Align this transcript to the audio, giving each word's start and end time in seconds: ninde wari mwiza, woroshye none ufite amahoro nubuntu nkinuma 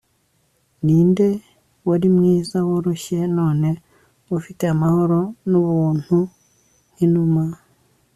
ninde 0.85 1.27
wari 1.87 2.07
mwiza, 2.15 2.57
woroshye 2.67 3.19
none 3.37 3.69
ufite 4.37 4.63
amahoro 4.73 5.19
nubuntu 5.49 6.17
nkinuma 6.93 7.43